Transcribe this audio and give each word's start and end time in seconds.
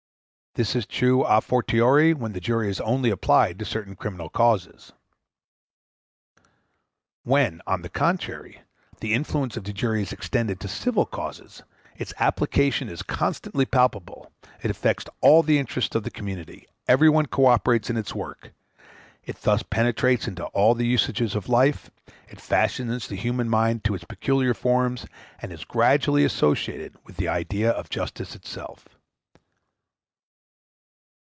This 0.55 0.75
is 0.75 0.85
true 0.85 1.23
a 1.23 1.39
fortiori 1.39 2.13
when 2.13 2.33
the 2.33 2.41
jury 2.41 2.69
is 2.69 2.81
only 2.81 3.09
applied 3.09 3.57
to 3.59 3.63
certain 3.63 3.95
criminal 3.95 4.27
causes. 4.27 4.91
When, 7.23 7.61
on 7.65 7.83
the 7.83 7.89
contrary, 7.89 8.63
the 8.99 9.13
influence 9.13 9.55
of 9.55 9.63
the 9.63 9.71
jury 9.71 10.01
is 10.01 10.11
extended 10.11 10.59
to 10.59 10.67
civil 10.67 11.05
causes, 11.05 11.63
its 11.95 12.13
application 12.19 12.89
is 12.89 13.01
constantly 13.01 13.65
palpable; 13.65 14.29
it 14.61 14.69
affects 14.69 15.05
all 15.21 15.41
the 15.41 15.57
interests 15.57 15.95
of 15.95 16.03
the 16.03 16.11
community; 16.11 16.67
everyone 16.85 17.27
co 17.27 17.45
operates 17.45 17.89
in 17.89 17.95
its 17.95 18.13
work: 18.13 18.51
it 19.23 19.37
thus 19.43 19.63
penetrates 19.63 20.27
into 20.27 20.43
all 20.47 20.75
the 20.75 20.85
usages 20.85 21.33
of 21.33 21.47
life, 21.47 21.89
it 22.27 22.41
fashions 22.41 23.07
the 23.07 23.15
human 23.15 23.47
mind 23.47 23.85
to 23.85 23.95
its 23.95 24.03
peculiar 24.03 24.53
forms, 24.53 25.05
and 25.41 25.53
is 25.53 25.63
gradually 25.63 26.25
associated 26.25 26.93
with 27.05 27.15
the 27.15 27.29
idea 27.29 27.71
of 27.71 27.89
justice 27.89 28.35
itself. 28.35 28.89